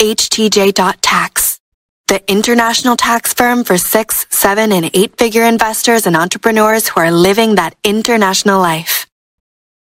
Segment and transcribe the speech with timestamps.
[0.00, 1.60] htj.tax,
[2.08, 7.12] the international tax firm for six, seven, and eight figure investors and entrepreneurs who are
[7.12, 9.06] living that international life.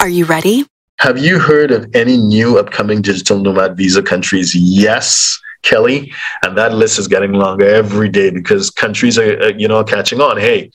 [0.00, 0.64] Are you ready?
[1.00, 4.54] Have you heard of any new upcoming digital nomad visa countries?
[4.54, 5.38] Yes.
[5.62, 6.10] Kelly,
[6.42, 10.22] and that list is getting longer every day because countries are, uh, you know, catching
[10.22, 10.38] on.
[10.38, 10.70] Hey,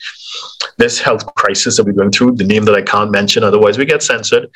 [0.78, 3.84] this health crisis that we're going through, the name that I can't mention, otherwise we
[3.84, 4.48] get censored.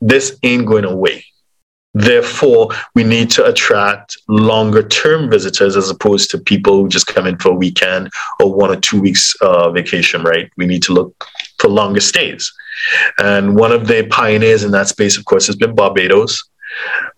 [0.00, 1.26] This ain't going away.
[1.94, 7.26] Therefore, we need to attract longer term visitors as opposed to people who just come
[7.26, 8.10] in for a weekend
[8.40, 10.50] or one or two weeks uh, vacation, right?
[10.56, 11.24] We need to look
[11.58, 12.52] for longer stays.
[13.18, 16.42] And one of the pioneers in that space, of course, has been Barbados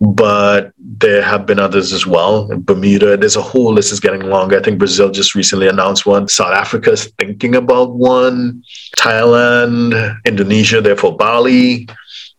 [0.01, 2.49] but there have been others as well.
[2.59, 4.59] Bermuda, there's a whole list is getting longer.
[4.59, 6.29] I think Brazil just recently announced one.
[6.29, 8.63] South Africa is thinking about one.
[8.99, 11.89] Thailand, Indonesia, therefore Bali.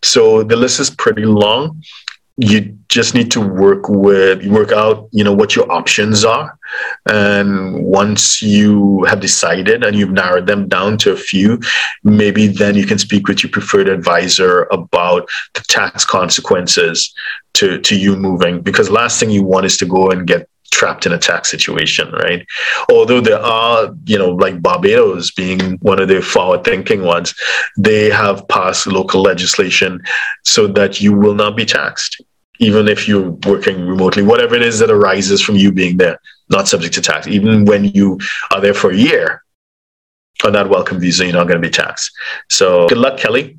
[0.04, 1.82] So the list is pretty long
[2.38, 6.58] you just need to work with work out you know what your options are.
[7.08, 11.60] And once you have decided and you've narrowed them down to a few
[12.04, 17.14] maybe then you can speak with your preferred advisor about the tax consequences
[17.54, 18.62] to to you moving.
[18.62, 22.12] Because last thing you want is to go and get trapped in a tax situation,
[22.12, 22.46] right?
[22.92, 27.34] Although there are, you know, like Barbados being one of the forward thinking ones,
[27.78, 30.02] they have passed local legislation
[30.44, 32.22] so that you will not be taxed,
[32.60, 36.20] even if you're working remotely, whatever it is that arises from you being there,
[36.50, 37.28] not subject to tax.
[37.28, 38.20] Even when you
[38.54, 39.44] are there for a year
[40.46, 42.12] on that welcome visa, you're not going to be taxed.
[42.50, 43.58] So good luck, Kelly.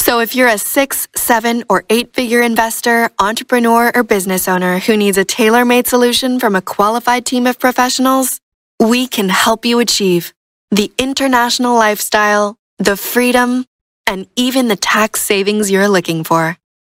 [0.00, 4.96] So, if you're a six, seven, or eight figure investor, entrepreneur, or business owner who
[4.98, 8.38] needs a tailor made solution from a qualified team of professionals,
[8.78, 10.34] we can help you achieve
[10.70, 13.64] the international lifestyle, the freedom,
[14.06, 16.58] and even the tax savings you're looking for.